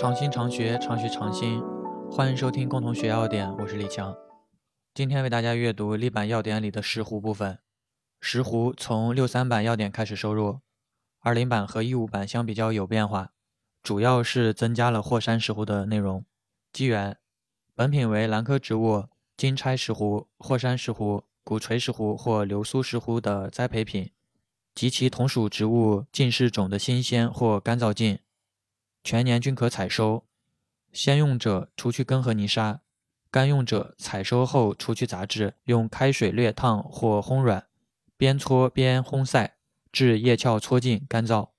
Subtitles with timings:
[0.00, 1.62] 常新常学，常学常新。
[2.10, 4.16] 欢迎收听共同学要点，我是李强。
[4.94, 7.58] 今天为大家阅读历版要点里的石斛部分。
[8.18, 10.60] 石斛从六三版要点开始收入，
[11.18, 13.32] 二零版和一五版相比较有变化，
[13.82, 16.24] 主要是增加了霍山石斛的内容。
[16.72, 17.18] 机缘：
[17.74, 19.04] 本品为兰科植物
[19.36, 24.10] 金钗石斛、霍山石斛、古垂石斛或流苏石斛的栽培品，
[24.74, 28.18] 及其同属植物浸式种的新鲜或干燥茎。
[29.02, 30.24] 全年均可采收，
[30.92, 32.80] 先用者除去根和泥沙，
[33.30, 37.66] 干用者采收后除去杂质，用开水略烫或烘软，
[38.16, 39.56] 边搓边烘晒，
[39.90, 41.50] 至叶鞘搓净干燥。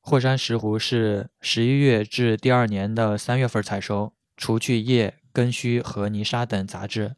[0.00, 7.16] 霍山石斛是十一月至第二年的三月份采收，除去叶、根须和泥沙等杂质，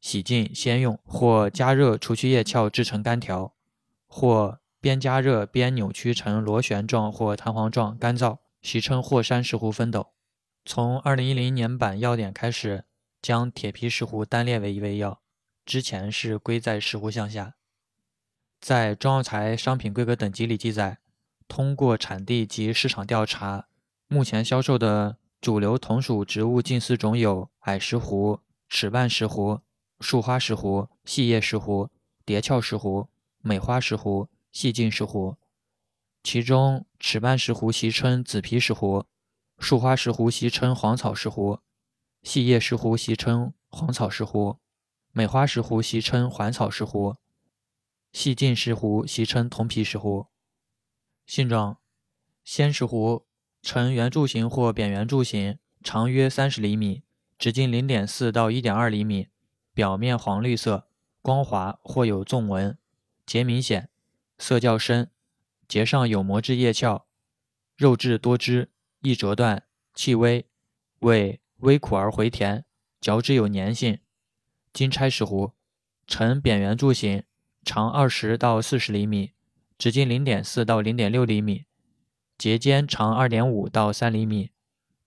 [0.00, 3.52] 洗净先用，或加热除去叶鞘制成干条，
[4.06, 8.38] 或边加热边扭曲成螺旋状或弹簧状干燥。
[8.62, 10.12] 习称霍山石斛分斗。
[10.64, 12.84] 从二零一零年版要点开始，
[13.20, 15.20] 将铁皮石斛单列为一味药，
[15.66, 17.56] 之前是归在石斛项下。
[18.60, 20.98] 在中药材商品规格等级里记载，
[21.48, 23.66] 通过产地及市场调查，
[24.06, 29.62] 目前销售的主流同属植物近似种有矮石斛、齿瓣石斛、
[29.98, 31.90] 树花石斛、细叶石斛、
[32.24, 33.08] 蝶鞘石斛、
[33.40, 35.36] 美花石斛、细茎石斛。
[36.22, 39.06] 其中，齿瓣石斛习称紫皮石斛，
[39.58, 41.60] 树花石斛习称黄草石斛，
[42.22, 44.58] 细叶石斛习称黄草石斛，
[45.10, 47.16] 美花石斛习称环草石斛，
[48.12, 50.28] 细茎石斛习称铜皮石斛。
[51.26, 51.78] 性状：
[52.44, 53.24] 鲜石斛，
[53.60, 57.02] 呈圆柱形或扁圆柱形，长约三十厘米，
[57.38, 59.28] 直径零点四到一点二厘米，
[59.74, 60.88] 表面黄绿色，
[61.20, 62.78] 光滑或有纵纹，
[63.26, 63.90] 结明显，
[64.38, 65.11] 色较深。
[65.72, 67.06] 节上有膜质叶鞘，
[67.78, 68.68] 肉质多汁，
[69.00, 69.62] 易折断，
[69.94, 70.44] 气微，
[70.98, 72.66] 味微苦而回甜，
[73.00, 73.98] 嚼之有粘性。
[74.74, 75.54] 金钗石斛，
[76.06, 77.22] 呈扁圆柱形，
[77.64, 79.32] 长二十到四十厘米，
[79.78, 81.64] 直径零点四到零点六厘米，
[82.36, 84.50] 节间长二点五到三厘米，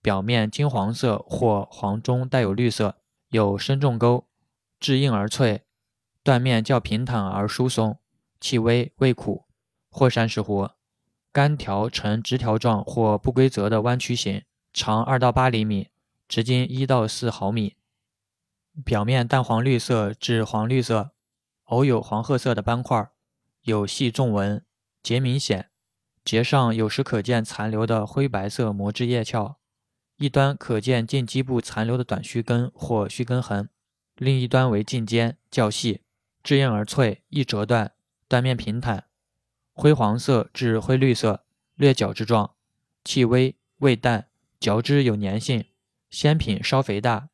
[0.02, 2.96] 表面金黄色或黄中带有绿色，
[3.28, 4.26] 有深重沟，
[4.80, 5.62] 质硬而脆，
[6.24, 8.00] 断面较平坦而疏松，
[8.40, 9.45] 气微，味苦。
[9.98, 10.72] 霍山石斛，
[11.32, 14.42] 干条呈直条状或不规则的弯曲形，
[14.74, 15.88] 长二到八厘米，
[16.28, 17.76] 直径一到四毫米，
[18.84, 21.12] 表面淡黄绿色至黄绿色，
[21.64, 23.08] 偶有黄褐色的斑块，
[23.62, 24.62] 有细纵纹，
[25.02, 25.70] 节明显，
[26.22, 29.56] 节上有时可见残留的灰白色膜质叶鞘，
[30.18, 33.70] 一端可见茎基部残留的短须根或须根痕，
[34.16, 36.02] 另一端为茎尖，较细，
[36.42, 37.92] 质硬而脆，易折断，
[38.28, 39.04] 断面平坦。
[39.78, 41.44] 灰黄色至灰绿色，
[41.74, 42.54] 略角质状，
[43.04, 45.66] 气微，味淡，嚼之有粘性，
[46.08, 47.28] 鲜品稍肥大，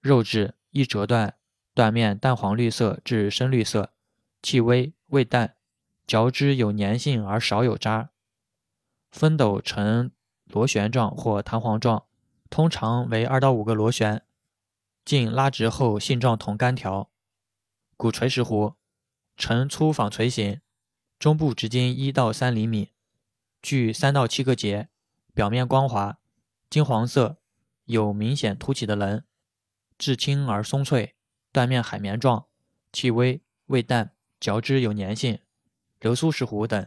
[0.00, 1.36] 肉质易折断，
[1.74, 3.92] 断面淡黄绿色至深绿色，
[4.42, 5.54] 气微，味淡，
[6.04, 8.10] 嚼之有粘性而少有渣。
[9.12, 10.10] 分斗呈
[10.46, 12.06] 螺旋状或弹簧状，
[12.50, 14.24] 通常为二到五个螺旋，
[15.04, 17.08] 茎拉直后性状同干条。
[17.96, 18.74] 鼓垂石斛，
[19.36, 20.60] 呈粗纺锤形。
[21.18, 22.92] 中部直径一到三厘米，
[23.60, 24.88] 具三到七个节，
[25.34, 26.18] 表面光滑，
[26.70, 27.38] 金黄色，
[27.86, 29.24] 有明显凸起的棱，
[29.98, 31.16] 质轻而松脆，
[31.50, 32.46] 断面海绵状，
[32.92, 35.40] 气微，味淡，嚼之有粘性。
[35.98, 36.86] 流苏石斛等，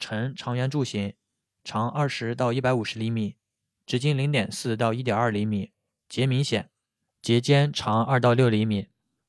[0.00, 1.14] 呈长圆柱形，
[1.62, 3.36] 长二十到一百五十厘米，
[3.86, 5.70] 直径零点四到一点二厘米，
[6.08, 6.70] 节明显，
[7.22, 8.88] 节间长二到六厘米，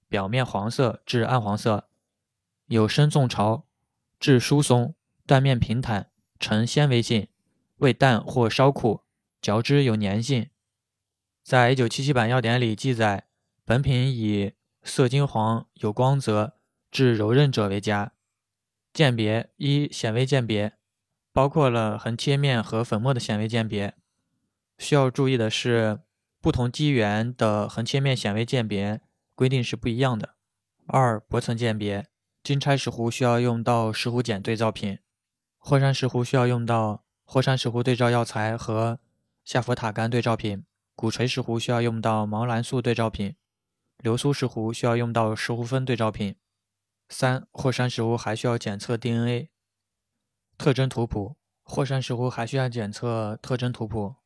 [0.10, 1.88] 表面黄色至暗黄色，
[2.66, 3.65] 有深纵巢。
[4.26, 4.96] 质疏松，
[5.28, 6.10] 断面平坦，
[6.40, 7.28] 呈纤维性，
[7.76, 9.02] 味淡或稍苦，
[9.40, 10.50] 嚼之有粘性。
[11.44, 13.28] 在一九七七版药典里记载，
[13.64, 16.56] 本品以色金黄、有光泽、
[16.90, 18.14] 质柔韧者为佳。
[18.92, 20.74] 鉴别一显微鉴别，
[21.32, 23.94] 包括了横切面和粉末的显微鉴别。
[24.80, 26.00] 需要注意的是，
[26.42, 29.02] 不同基源的横切面显微鉴别
[29.36, 30.34] 规定是不一样的。
[30.88, 32.08] 二薄层鉴别。
[32.46, 35.00] 金钗石斛需要用到石斛碱对照品，
[35.58, 39.00] 霍山石斛需要用到霍山石斛对照药材和
[39.44, 40.64] 夏佛塔苷对照品，
[40.94, 43.36] 鼓垂石斛需要用到毛兰素对照品，
[43.98, 46.36] 流苏石斛需要用到石斛酚对照品。
[47.10, 49.50] 三、霍山石斛还需要检测 DNA
[50.56, 54.18] 特征图谱，霍山石斛还需要检测特征图谱。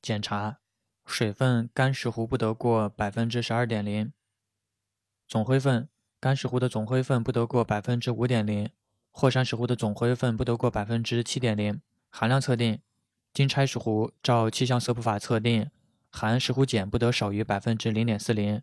[0.00, 0.58] 检查
[1.04, 4.12] 水分，干石斛不得过百分之十二点零，
[5.26, 5.88] 总灰分。
[6.26, 8.68] 干石斛的总灰分不得过百分之五点零，
[9.12, 11.80] 霍山石斛的总灰分不得过百分之七点零。
[12.10, 12.80] 含量测定：
[13.32, 15.70] 经差石斛照气象色谱法测定，
[16.10, 18.60] 含石斛碱不得少于百分之零点四零。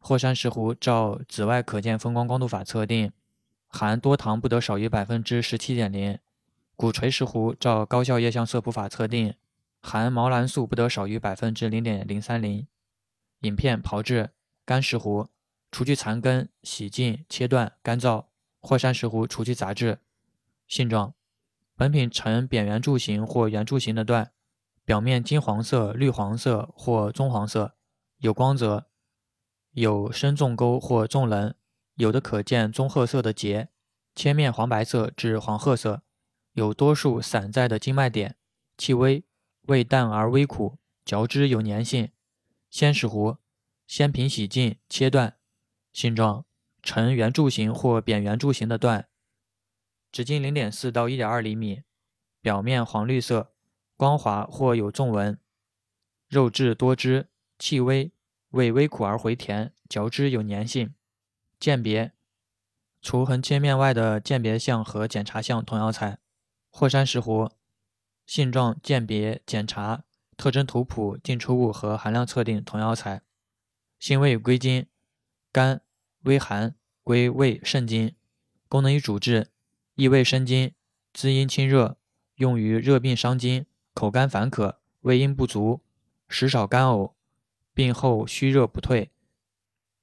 [0.00, 3.12] 霍山石斛照紫外可见风光光度法测定，
[3.68, 6.18] 含多糖不得少于百分之十七点零。
[6.74, 9.34] 鼓垂石斛照高效液相色谱法测定，
[9.80, 12.66] 含毛蓝素不得少于百分之零点零三零。
[13.42, 14.30] 饮片炮制
[14.64, 15.28] 干石斛，
[15.74, 18.26] 除去残根，洗净，切断，干燥。
[18.60, 19.98] 霍山石斛除去杂质。
[20.68, 21.14] 性状。
[21.74, 24.30] 本品呈扁圆柱形或圆柱形的段，
[24.84, 27.74] 表面金黄色、绿黄色或棕黄色，
[28.18, 28.86] 有光泽，
[29.72, 31.52] 有深纵沟或纵棱，
[31.96, 33.70] 有的可见棕褐色的结，
[34.14, 36.04] 切面黄白色至黄褐色，
[36.52, 38.36] 有多数散在的经脉点，
[38.78, 39.24] 气微，
[39.62, 42.12] 味淡而微苦，嚼之有粘性。
[42.70, 43.38] 鲜石斛，
[43.88, 45.36] 鲜品洗净，切断。
[45.94, 46.44] 性状
[46.82, 49.08] 呈圆柱形或扁圆柱形的段。
[50.12, 51.82] 直径零点四到一点二厘米，
[52.42, 53.52] 表面黄绿色，
[53.96, 55.38] 光滑或有纵纹，
[56.28, 58.12] 肉质多汁，气微，
[58.50, 60.92] 味微苦而回甜，嚼之有粘性。
[61.58, 62.12] 鉴别：
[63.00, 66.18] 除横切面外的鉴别项和检查项同样采。
[66.70, 67.52] 霍山石斛，
[68.26, 70.02] 性状鉴别检查、
[70.36, 73.22] 特征图谱、进出物和含量测定同样采。
[74.00, 74.86] 性味归经：
[75.52, 75.80] 甘，
[76.24, 78.14] 微寒，归胃肾经。
[78.68, 79.48] 功能与主治。
[79.94, 80.72] 益胃生津，
[81.12, 81.96] 滋阴清热，
[82.34, 85.82] 用于热病伤津、口干烦渴、胃阴不足、
[86.28, 87.12] 食少干呕、
[87.72, 89.12] 病后虚热不退、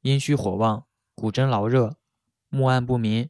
[0.01, 1.97] 阴虚火旺、骨蒸劳热、
[2.47, 3.29] 目暗不明、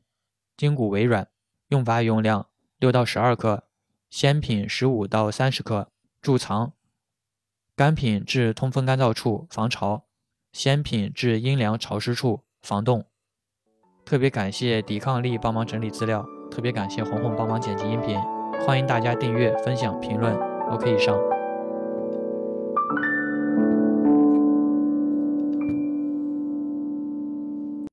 [0.56, 1.30] 筋骨微软。
[1.70, 2.48] 用法用量：
[2.78, 3.68] 六到十二克，
[4.10, 5.92] 鲜品十五到三十克，
[6.22, 6.74] 贮藏。
[7.76, 10.06] 干品至通风干燥处防潮，
[10.52, 13.06] 鲜品至阴凉潮湿处防冻。
[14.06, 16.26] 特别感谢抵抗力帮忙整理资料。
[16.50, 18.20] 特别感谢红红帮忙剪辑音频，
[18.66, 20.36] 欢迎大家订阅、分享、评论。
[20.70, 21.41] OK，以上。